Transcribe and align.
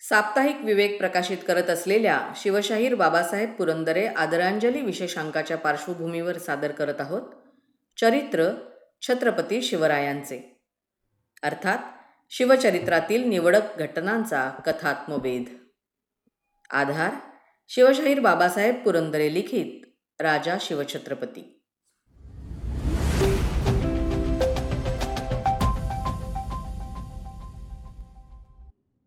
साप्ताहिक 0.00 0.56
विवेक 0.64 0.98
प्रकाशित 0.98 1.38
करत 1.48 1.70
असलेल्या 1.70 2.32
शिवशाहीर 2.36 2.94
बाबासाहेब 2.94 3.52
पुरंदरे 3.52 4.06
आदरांजली 4.06 4.80
विशेषांकाच्या 4.80 5.56
पार्श्वभूमीवर 5.56 6.38
सादर 6.38 6.70
करत 6.70 7.00
आहोत. 7.00 7.22
चरित्र 8.00 8.50
छत्रपती 9.02 9.62
शिवरायांचे. 9.62 10.60
अर्थात 11.42 11.78
शिवचरित्रातील 12.30 13.28
निवडक 13.28 13.78
घटनांचा 13.78 14.50
कथात्मवेध. 14.66 15.44
आधार 16.70 17.14
शिवशाहीर 17.68 18.20
बाबासाहेब 18.20 18.84
पुरंदरे 18.84 19.34
लिखित 19.34 19.86
राजा 20.22 20.56
शिवछत्रपती. 20.60 21.59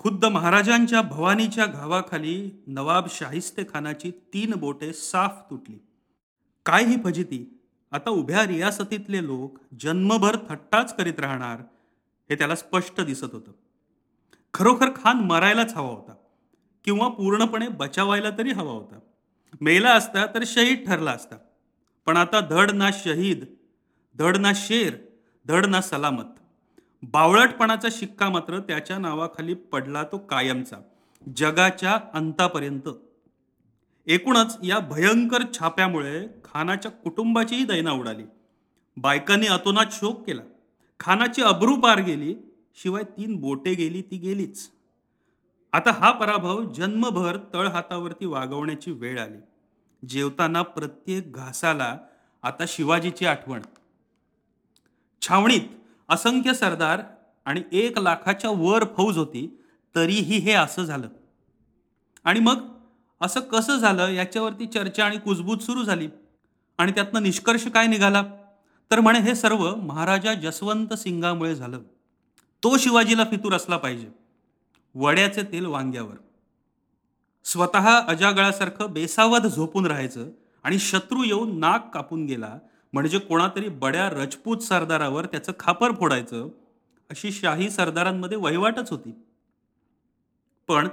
खुद्द 0.03 0.25
महाराजांच्या 0.25 1.01
भवानीच्या 1.01 1.65
घावाखाली 1.65 2.63
नवाब 2.67 3.05
शाहिस्ते 3.09 3.63
खानाची 3.63 4.09
तीन 4.33 4.53
बोटे 4.53 4.91
साफ 4.93 5.37
तुटली. 5.49 5.77
काय 6.65 6.83
ही 6.83 6.95
फजिती? 7.03 7.61
आता 7.91 8.09
उभ्या 8.09 8.45
रियासतीतले 8.47 9.25
लोक 9.25 9.59
जन्मभर 9.79 10.35
थट्टाच 10.49 10.95
करीत 10.95 11.19
राहणार 11.19 11.61
हे 12.29 12.35
त्याला 12.35 12.55
स्पष्ट 12.55 13.01
दिसत 13.01 13.33
होतं. 13.33 13.51
खरोखर 14.53 14.89
खान 14.95 15.19
मरायलाच 15.19 15.73
हवा 15.73 15.89
होता 15.89 16.15
किंवा 16.85 17.07
पूर्णपणे 17.07 17.67
बचावायला 17.67 18.29
तरी 18.37 18.51
हवा 18.51 18.71
होता. 18.71 18.99
मेला 19.61 19.93
असता 19.93 20.25
तर 20.25 20.43
शहीद 20.45 20.85
ठरला 20.87 21.11
असता 21.11 21.37
पण 22.05 22.17
आता 22.17 22.39
धड 22.39 22.71
ना 22.71 22.89
शहीद 22.93 23.45
धड 24.15 24.37
ना 24.37 24.51
शेर 24.55 24.97
धड 25.45 25.65
ना 25.65 25.81
सलामत. 25.81 26.39
बावळटपणाचा 27.11 27.87
शिक्का 27.91 28.29
मात्र 28.29 28.59
त्याच्या 28.59 28.97
नावाखाली 28.97 29.53
पडला 29.53 30.03
तो 30.03 30.17
कायमचा 30.17 30.77
जगाच्या 31.37 31.99
अंतापर्यंत. 32.13 32.89
एकूणच 34.07 34.57
या 34.63 34.79
भयंकर 34.79 35.41
छाप्यामुळे 35.53 36.27
खानाच्या 36.45 36.91
कुटुंबाचीही 36.91 37.65
दैना 37.65 37.91
उडाली. 37.91 38.23
बायकांनी 38.97 39.47
अतोनात 39.47 39.85
शोक 39.91 40.27
केला. 40.27 40.41
खानाची 40.99 41.41
अब्रू 41.41 41.75
पार 41.75 41.99
गेली 41.99 42.35
शिवाय 42.75 43.03
तीन 43.03 43.35
बोटे 43.35 43.73
गेली 43.73 44.01
ती 44.01 44.17
गेलीच. 44.17 44.69
आता 45.73 45.91
हा 45.91 46.11
पराभव 46.11 46.73
जन्मभर 46.73 47.37
तळहातावरती 47.53 48.25
वागवण्याची 48.25 48.91
वेळ 48.91 49.19
आली. 49.19 49.37
जेवताना 50.07 50.61
प्रत्येक 50.61 51.33
घासाला 51.33 51.97
आता 52.43 52.65
शिवाजीची 52.67 53.25
आठवण. 53.25 53.61
छावणीत 55.21 55.61
असंख्य 56.13 56.53
सरदार 56.53 57.01
आणि 57.45 57.63
एक 57.71 57.99
लाखाच्या 57.99 58.49
वर 58.53 58.83
फौज 58.97 59.17
होती 59.17 59.61
तरीही 59.95 60.37
हे 60.37 60.51
असं 60.51 60.83
झालं. 60.83 61.07
आणि 62.23 62.39
मग 62.39 62.67
असं 63.21 63.39
कसं 63.39 63.77
झालं 63.77 64.07
याच्यावरती 64.07 64.65
चर्चा 64.65 65.05
आणि 65.05 65.17
कुजबूज 65.17 65.63
सुरू 65.63 65.83
झाली. 65.83 66.09
आणि 66.77 66.91
त्यातनं 66.91 67.23
निष्कर्ष 67.23 67.67
काय 67.67 67.87
निघाला? 67.87 68.23
तर 68.91 68.99
म्हणे 68.99 69.19
हे 69.19 69.35
सर्व 69.35 69.75
महाराजा 69.75 70.33
जसवंत 70.33 70.93
सिंगामुळे 70.93 71.55
झालं. 71.55 71.79
तो 72.63 72.77
शिवाजीला 72.77 73.23
फितूर 73.23 73.53
असला 73.53 73.77
पाहिजे. 73.77 74.09
वड्याचे 74.95 75.43
तेल 75.43 75.65
वांग्यावर. 75.65 76.15
स्वतः 77.45 77.99
अजागळासारखं 78.07 78.93
बेसावध 78.93 79.47
झोपून 79.47 79.85
राहायचं 79.85 80.27
आणि 80.63 80.79
शत्रू 80.79 81.23
येऊन 81.23 81.59
नाक 81.59 81.93
कापून 81.93 82.25
गेला 82.25 82.57
म्हणजे 82.93 83.19
कोणातरी 83.19 83.69
बड्या 83.69 84.09
रजपूत 84.09 84.57
सरदारावर 84.57 85.25
त्याचं 85.25 85.51
खापर 85.59 85.91
फोडायचं 85.91 86.47
अशी 87.09 87.31
शाही 87.31 87.69
सरदारांमध्ये 87.69 88.37
वहिवाटच 88.37 88.91
होती. 88.91 89.13
पण 90.67 90.87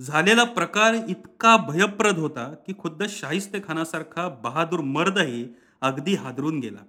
झालेला 0.00 0.44
प्रकार 0.44 0.94
इतका 1.08 1.56
भयप्रद 1.56 2.18
होता 2.18 2.54
की 2.66 2.72
खुद्द 2.78 3.02
शाहिस्ते 3.08 3.58
खानासारखा 3.68 4.28
बहादूर 4.28 4.80
मर्दही 4.80 5.46
अगदी 5.80 6.14
हादरून 6.14 6.58
गेला. 6.60 6.84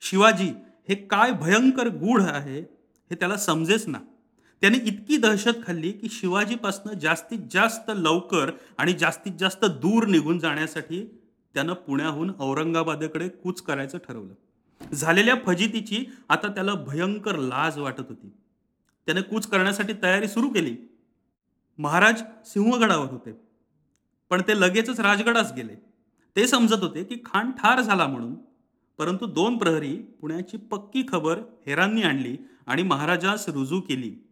शिवाजी 0.00 0.52
हे 0.88 0.94
काय 0.94 1.32
भयंकर 1.32 1.88
गूढ 1.88 2.22
आहे 2.22 2.60
हे 2.60 3.14
त्याला 3.14 3.36
समजेच 3.36 3.88
ना. 3.88 3.98
त्याने 4.60 4.78
इतकी 4.78 5.16
दहशत 5.16 5.64
खाल्ली 5.66 5.92
की 5.92 6.08
शिवाजीपासनं 6.08 6.92
जास्तीत 6.92 7.38
जास्त 7.50 7.90
लवकर 7.94 8.50
आणि 8.78 8.92
जास्तीत 8.92 9.32
जास्त 9.32 9.64
दूर 9.64 10.06
निघून 10.06 10.38
जाण्यासाठी 10.38 11.19
त्यानं 11.54 11.72
पुण्याहून 11.72 12.32
औरंगाबादेकडे 12.38 13.28
कूच 13.28 13.62
करायचं 13.62 13.98
ठरवलं. 13.98 14.34
झालेल्या 14.92 15.34
फजितीची 15.46 16.04
आता 16.28 16.48
त्याला 16.48 16.74
भयंकर 16.74 17.36
लाज 17.36 17.78
वाटत 17.78 18.04
होती. 18.08 18.32
त्याने 19.06 19.22
कूच 19.22 19.46
करण्यासाठी 19.46 19.92
तयारी 20.02 20.28
सुरू 20.28 20.48
केली. 20.48 20.76
महाराज 21.78 22.22
सिंहगडावर 22.44 23.06
होते. 23.06 23.32
पण 24.30 24.42
ते 24.48 24.60
लगेचच 24.60 25.00
राजगडास 25.00 25.52
गेले. 25.52 25.74
ते 26.36 26.46
समजत 26.46 26.82
होते 26.82 27.04
की 27.04 27.14
खान 27.24 27.50
ठार 27.50 27.80
झाला 27.80 28.06
म्हणून. 28.06 28.34
परंतु 28.98 29.26
दोन 29.26 29.58
प्रहरी 29.58 29.96
पुण्याची 29.96 30.56
पक्की 30.56 31.04
खबर 31.08 31.38
हेरांनी 31.38 32.02
आणली 32.02 32.36
आणि 32.66 32.82
महाराजास 32.82 33.48
रुजू 33.48 33.80
केली. 33.80 34.28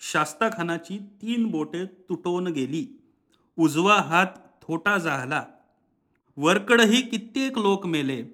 शास्ता 0.00 0.48
खानाची 0.48 0.98
तीन 0.98 1.50
बोटे 1.50 1.86
तुटवून 1.86 2.46
गेली. 2.46 3.02
उजवा 3.56 3.94
हात 3.94 4.26
थोटा 4.62 4.98
झाला. 4.98 5.44
वरकडही 6.42 7.02
कित्येक 7.02 7.58
लोक 7.58 7.86
मेले. 7.86 8.24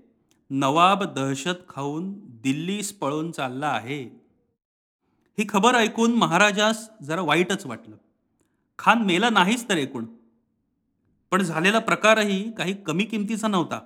नवाब 0.50 1.04
दहशत 1.04 1.68
खाऊन 1.68 2.14
दिल्लीस 2.16 2.92
पळून 2.92 3.30
चालला 3.30 3.68
आहे. 3.68 4.02
ही 5.38 5.46
खबर 5.48 5.74
ऐकून 5.74 6.14
महाराजास 6.14 6.90
जरा 7.02 7.20
वाईटच 7.20 7.66
वाटलं. 7.66 7.96
खान 8.78 8.98
मेला 8.98 9.30
नाहीच 9.30 9.68
तर 9.68 9.76
एकूण. 9.76 10.06
पण 11.30 11.42
झालेला 11.42 11.78
प्रकारही 11.78 12.52
काही 12.52 12.74
कमी 12.74 13.04
किमतीचा 13.04 13.48
नव्हता. 13.48 13.80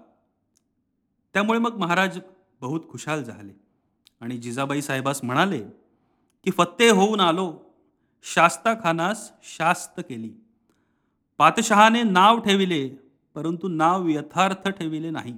त्यामुळे 1.32 1.58
मग 1.58 1.76
महाराज 1.76 2.18
बहुत 2.60 2.80
खुशाल 2.90 3.24
झाले. 3.24 3.52
आणि 4.20 4.38
जिजाबाई 4.38 4.82
साहेबास 4.82 5.24
म्हणाले 5.24 5.60
की 6.44 6.50
फत्ते 6.50 6.90
होऊन 6.90 7.20
आलो. 7.20 7.58
शास्ता 8.22 8.74
खानास 8.82 9.32
शास्त 9.42 10.00
केली. 10.00 10.30
पातशहाने 11.38 12.02
नाव 12.02 12.38
ठेविले. 12.38 13.09
परंतु 13.34 13.68
नाव 13.68 14.08
यथार्थ 14.08 14.68
ठेविले 14.68 15.10
नाही. 15.10 15.34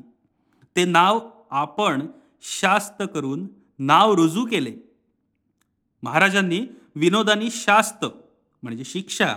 ते 0.76 0.84
नाव 0.84 1.30
आपण 1.50 2.06
शास्त 2.42 3.02
करून 3.14 3.48
नाव 3.78 4.14
रुजू 4.14 4.44
केले. 4.44 4.72
महाराजांनी 6.02 6.66
विनोदानी 6.96 7.50
शास्त 7.50 8.04
म्हणजे 8.62 8.84
शिक्षा 8.84 9.36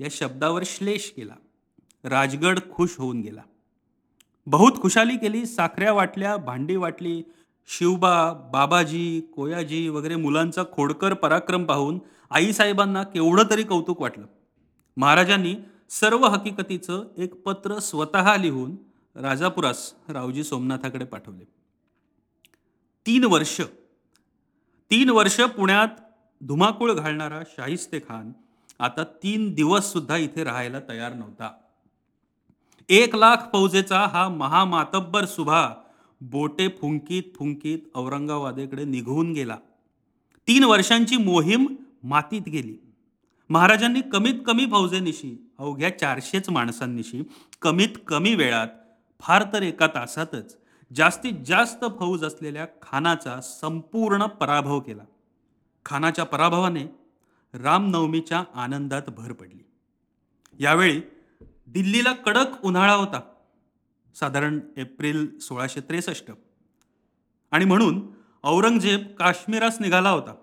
या 0.00 0.08
शब्दावर 0.10 0.62
श्लेष 0.66 1.10
केला. 1.10 1.34
राजगड 2.04 2.58
खुश 2.72 2.94
होऊन 2.98 3.20
गेला. 3.20 3.42
बहुत 4.46 4.72
खुशाली 4.82 5.16
केली 5.16 5.46
साखऱ्या 5.46 5.92
वाटल्या 5.92 6.36
भांडी 6.36 6.76
वाटली 6.76 7.22
शिवबा 7.66 8.32
बाबाजी 8.52 9.20
कोयाजी 9.20 9.88
वगैरे 9.88 10.16
मुलांचा 10.16 10.62
खोडकर 10.72 11.14
पराक्रम 11.14 11.64
पाहून 11.64 11.98
आईसाहेबांना 12.30 13.02
केवढं 13.02 13.44
तरी 13.50 13.62
कौतुक 13.62 14.00
वाटलं. 14.00 14.26
महाराजांनी 14.96 15.54
सर्व 15.90 16.26
हकीकतीचं 16.26 17.04
एक 17.16 17.34
पत्र 17.34 17.78
स्वतः 17.78 18.36
लिहून 18.36 18.76
राजापुरास 19.16 19.94
रावजी 20.08 20.44
सोमनाथाकडे 20.44 21.04
पाठवले. 21.04 21.44
तीन 23.06 23.24
वर्ष 23.24 23.60
तीन 24.90 25.10
वर्ष 25.10 25.40
पुण्यात 25.40 25.88
धुमाकूळ 26.40 26.92
घालणारा 26.92 27.40
शाहिस्ते 27.46 27.98
खान 27.98 28.32
आता 28.78 29.04
तीन 29.04 29.54
दिवस 29.54 29.92
सुद्धा 29.92 30.16
इथे 30.16 30.44
राहायला 30.44 30.80
तयार 30.88 31.12
नव्हता. 31.12 31.50
एक 32.88 33.16
लाख 33.16 33.36
फौजेचा 33.52 34.00
हा 34.00 34.28
महामातब्बर 34.28 35.24
सुभा 35.24 35.74
बोटे 36.20 36.68
फुंकीत 36.68 37.22
फुंकीत 37.34 37.78
औरंगाबादेकडे 37.94 38.84
निघून 38.84 39.32
गेला. 39.32 39.56
तीन 40.48 40.64
वर्षांची 40.64 41.16
मोहीम 41.16 41.66
मातीत 42.02 42.42
गेली. 42.42 42.76
महाराजांनी 43.48 44.00
कमीत 44.00 44.34
कमी 44.46 44.66
फौजेनिशी 44.66 45.50
अवघ्या 45.58 45.98
चारशेच 45.98 46.48
माणसांनिशी 46.48 47.22
कमीत 47.62 47.88
कमी 48.08 48.34
वेळात 48.34 48.68
फार 49.20 49.44
तर 49.52 49.62
एका 49.62 49.86
तासातच 49.86 50.58
जास्तीत 50.96 51.32
जास्त 51.46 51.84
फौज 51.98 52.24
असलेल्या 52.24 52.66
खानाचा 52.82 53.40
संपूर्ण 53.40 54.26
पराभव 54.26 54.80
केला. 54.80 55.02
खानाच्या 55.84 56.24
पराभवाने 56.24 56.84
रामनवमीच्या 57.54 58.44
आनंदात 58.54 59.02
भर 59.08 59.32
पडली. 59.32 59.66
यावेळी 60.58 61.00
दिल्लीला 61.66 62.12
कडक 62.12 62.64
उन्हाळा 62.64 62.94
होता. 62.94 63.20
साधारण 64.14 64.60
एप्रिल 64.76 65.38
सोळाशे 65.38 65.80
त्रेसष्ट. 65.80 66.30
आणि 67.50 67.64
म्हणून 67.64 68.06
औरंगजेब 68.44 69.16
काश्मीरास 69.18 69.80
निघाला 69.80 70.10
होता. 70.10 70.34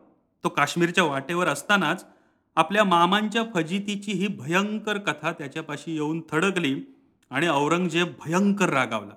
तो 0.44 0.50
काश्मीरच्या 0.50 1.04
वाटेवर 1.04 1.48
असतानाच 1.48 2.06
आपल्या 2.56 2.84
मामांच्या 2.84 3.44
फजितीची 3.54 4.12
ही 4.12 4.28
भयंकर 4.28 4.98
कथा 4.98 5.32
त्याच्यापाशी 5.32 5.94
येऊन 5.94 6.22
थडकली 6.32 6.82
आणि 7.30 7.48
औरंगजेब 7.48 8.08
भयंकर 8.26 8.70
रागावला. 8.70 9.14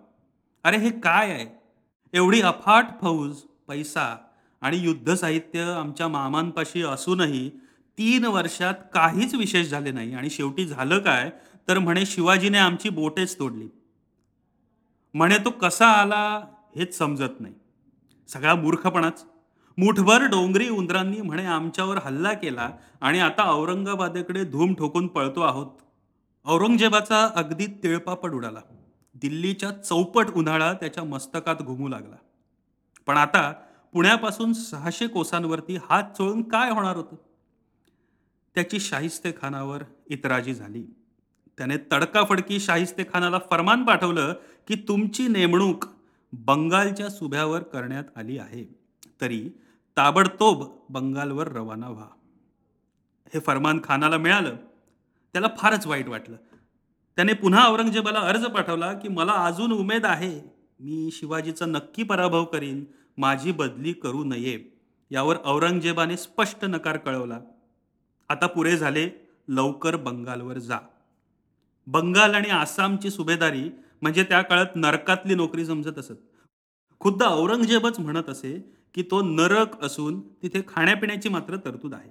अरे 0.65 0.77
हे 0.77 0.91
काय 0.91 1.31
आहे? 1.31 1.47
एवढी 2.13 2.41
अफाट 2.41 2.85
फौज 3.01 3.37
पैसा 3.69 4.17
आणि 4.61 4.77
युद्ध 4.77 5.15
साहित्य 5.15 5.61
आमच्या 5.61 6.09
मामांपाशी 6.09 6.83
असूनही 6.83 7.51
तीन 7.99 8.25
वर्षात 8.25 8.75
काहीच 8.95 9.35
विशेष 9.35 9.69
झाले 9.69 9.91
नाही 9.91 10.15
आणि 10.15 10.31
शेवटी 10.31 10.67
झालं 10.67 10.99
काय 10.99 11.31
तर 11.69 11.79
म्हणे 11.79 12.07
शिवाजीने 12.07 12.59
आमची 12.59 12.89
बोटेच 12.89 13.39
तोडली. 13.39 13.69
म्हणे 15.15 15.39
तो 15.39 15.51
कसा 15.51 15.87
आला 15.87 16.45
हेच 16.77 16.99
समजत 16.99 17.41
नाही. 17.41 17.55
सगळा 18.29 18.55
मूर्खपणाच. 18.55 19.27
मुठभर 19.79 20.23
डोंगरी 20.23 20.69
उंदरांनी 20.69 21.21
म्हणे 21.21 21.45
आमच्यावर 21.45 21.99
हल्ला 21.99 22.33
केला 22.33 22.71
आणि 23.01 23.19
आता 23.21 23.51
औरंगाबादेकडे 23.51 24.45
धूम 24.45 24.75
ठोकून 24.75 25.07
पळतो 25.07 25.41
आहोत. 25.41 25.67
औरंगजेबाचा 26.45 27.29
अगदी 27.35 27.67
तिळपापड 27.67 28.33
उडाला. 28.33 28.61
दिल्लीच्या 29.15 29.71
चौपट 29.71 30.27
उन्हाळा 30.29 30.73
त्याच्या 30.73 31.05
मस्तकात 31.05 31.57
घुमू 31.63 31.89
लागला. 31.89 32.17
पण 33.07 33.17
आता 33.17 33.53
पुण्यापासून 33.93 34.53
सहाशे 34.53 35.07
कोसांवरती 35.07 35.77
हात 35.77 36.03
चोळून 36.03 36.43
काय 36.43 36.71
होणार 36.71 36.97
होतं? 36.97 37.17
त्याची 38.55 38.81
शाहिस्ते 38.81 39.33
खानावर 39.33 39.83
इतराजी 40.07 40.55
झाली. 40.55 40.85
त्याने 41.59 41.77
तडकाफडकी 41.77 42.61
शाहिस्ते 42.61 43.03
खानाला 43.05 43.39
फरमान 43.51 43.85
पाठवलं 43.85 44.33
की 44.69 44.75
तुमची 44.89 45.29
नेमणूक 45.29 45.85
बंगालच्या 46.33 47.09
सुभ्यावर 47.09 47.63
करण्यात 47.63 48.05
आली 48.17 48.39
आहे. 48.39 48.87
तरी 49.21 49.51
ताबडतोब 49.97 50.87
बंगालवर 50.93 51.49
रवाना 51.49 51.89
व्हा. 51.89 52.07
हे 53.35 53.41
फरमान 53.41 53.81
खानाला 53.85 54.17
मिळालं 54.17 54.57
त्याला 55.33 55.49
फारच 55.59 55.87
वाईट 55.87 56.09
वाटलं. 56.09 56.37
त्याने 57.17 57.33
पुन्हा 57.33 57.69
औरंगजेबाला 57.69 58.19
अर्ज 58.19 58.47
पाठवला 58.47 58.93
की 58.93 59.09
मला 59.09 59.33
अजून 59.33 59.73
उमेद 59.73 60.07
आहे 60.07 60.41
मी 60.81 61.11
शिवाजीचा 61.13 61.67
नक्की 61.67 62.03
पराभव 62.03 62.45
करीन 62.45 62.85
माझी 63.19 63.53
बदली 63.53 63.93
करू 63.93 64.25
नये. 64.25 64.79
यावर 65.11 65.37
औरंगजेबाने 65.45 66.17
स्पष्ट 66.17 66.65
नकार 66.65 66.97
कळवला. 66.97 67.41
आता 68.29 68.47
पुरे 68.47 68.77
झाले 68.77 69.11
लवकर 69.49 69.97
बंगालवर 69.97 70.59
जा. 70.59 70.79
बंगाल 71.87 72.35
आणि 72.35 72.49
आसामची 72.49 73.11
सुभेदारी 73.11 73.71
म्हणजे 74.03 74.23
त्या 74.23 74.43
काळात 74.43 74.67
नरकातली 74.75 75.35
नोकरी 75.35 75.67
समजत 75.67 75.99
असत. 75.99 76.13
खुद्द 77.01 77.23
औरंगजेबच 77.23 77.99
म्हणत 77.99 78.29
असे 78.29 78.76
की 78.97 79.03
तो 79.03 79.23
नरक 79.23 79.85
असून 79.85 80.21
तिथे 80.21 80.63
खाण्यापिण्याची 80.69 81.29
मात्र 81.29 81.57
तरतूद 81.57 81.95
आहे. 81.95 82.11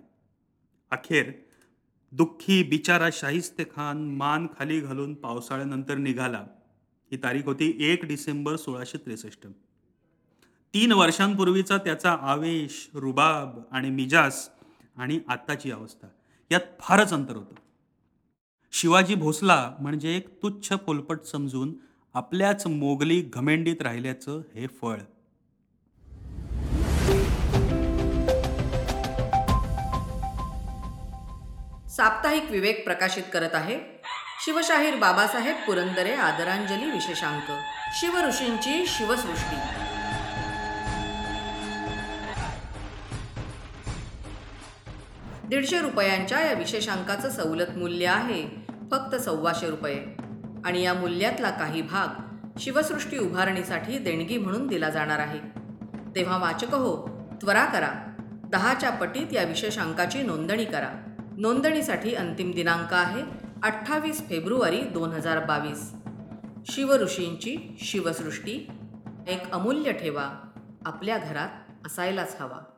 अखेर 0.91 1.31
दुःखी 2.11 2.63
बिचारा 2.63 3.09
शाहिस्ते 3.13 3.63
खान 3.63 3.97
मान 4.15 4.47
खाली 4.59 4.79
घालून 4.79 5.13
पावसाळ्यानंतर 5.13 5.95
निघाला. 5.95 6.45
ही 7.11 7.17
तारीख 7.17 7.43
होती 7.45 7.77
एक 7.79 8.05
डिसेंबर 8.05 8.55
सोळाशे 8.55 8.97
त्रेसष्ट. 8.97 9.47
तीन 10.73 10.91
वर्षांपूर्वीचा 10.91 11.77
त्याचा 11.77 12.17
आवेश 12.21 12.89
रुबाब 12.93 13.61
आणि 13.71 13.89
मिजास 13.89 14.49
आणि 14.95 15.19
आत्ताची 15.27 15.71
अवस्था 15.71 16.07
यात 16.51 16.61
फारच 16.79 17.13
अंतर 17.13 17.35
होतं. 17.35 17.55
शिवाजी 18.71 19.15
भोसला 19.15 19.75
म्हणजे 19.79 20.17
एक 20.17 20.43
तुच्छ 20.43 20.73
पोलपट 20.73 21.21
समजून 21.21 21.73
आपल्याच 22.13 22.67
मोगली 22.67 23.21
घमेंडीत 23.21 23.81
राहिल्याचं 23.81 24.41
हे 24.55 24.67
फळ. 24.67 24.99
साप्ताहिक 31.97 32.51
विवेक 32.51 32.85
प्रकाशित 32.85 33.23
करत 33.33 33.49
आहे. 33.53 33.79
शिवशाहीर 34.45 34.95
बाबासाहेब 34.95 35.55
पुरंदरे 35.55 36.13
आदरांजली 36.13 36.91
विशेषांक. 36.91 37.43
शिवऋषींची 37.93 38.85
शिवसृष्टी. 38.87 39.55
दीडशे 45.47 45.81
रुपयांच्या 45.81 46.39
या 46.39 46.53
विशेषांकाचं 46.53 47.29
सवलत 47.29 47.77
मूल्य 47.77 48.07
आहे 48.07 48.65
फक्त 48.91 49.15
सव्वाशे 49.15 49.69
रुपये. 49.69 50.05
आणि 50.65 50.81
या 50.81 50.93
मूल्यातला 50.93 51.49
काही 51.49 51.81
भाग 51.81 52.07
शिवसृष्टी 52.59 53.17
उभारणीसाठी 53.17 53.97
देणगी 53.97 54.37
म्हणून 54.37 54.67
दिला 54.67 54.89
जाणार 54.89 55.19
आहे. 55.19 55.39
तेव्हा 56.15 56.37
वाचक 56.37 56.73
हो 56.73 57.07
त्वरा 57.41 57.65
करा. 57.65 57.89
दहाच्या 58.51 58.89
पटीत 58.89 59.33
या 59.33 59.43
विशेषांकाची 59.43 60.21
नोंदणी 60.23 60.65
करा. 60.65 61.11
नोंदणीसाठी 61.37 62.15
अंतिम 62.15 62.51
दिनांक 62.51 62.93
आहे 62.93 63.21
अठ्ठावीस 63.63 64.29
फेब्रुवारी 64.29 64.81
दोन 64.81 65.09
हजार 65.09 65.45
बावीस. 65.45 65.93
शिवऋषींची 66.71 67.77
शिवसृष्टी 67.79 68.67
एक 69.27 69.51
अमूल्य 69.51 69.91
ठेवा. 69.91 70.51
आपल्या 70.85 71.17
घरात 71.17 71.49
असायलाच 71.85 72.35
हवा. 72.39 72.74